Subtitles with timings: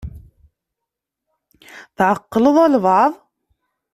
[1.97, 3.13] Tɛeqqleḍ albaɛḍ?